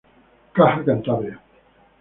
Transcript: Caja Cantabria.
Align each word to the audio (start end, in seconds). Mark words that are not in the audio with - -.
Caja 0.55 0.81
Cantabria. 0.87 1.37